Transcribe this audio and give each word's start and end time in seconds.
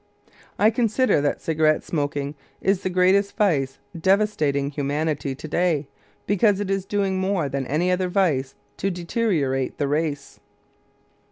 I 0.57 0.71
consider 0.71 1.21
that 1.21 1.41
cigarette 1.43 1.83
smoking 1.83 2.33
is 2.59 2.81
the 2.81 2.89
greatest 2.89 3.37
vice 3.37 3.77
devastating 3.95 4.71
humanity 4.71 5.35
to 5.35 5.47
day, 5.47 5.85
because 6.25 6.59
it 6.59 6.71
is 6.71 6.85
doing 6.87 7.19
more 7.19 7.47
than 7.47 7.67
any 7.67 7.91
other 7.91 8.09
vice 8.09 8.55
to 8.77 8.89
deteriorate 8.89 9.77
the 9.77 9.87
race. 9.87 10.39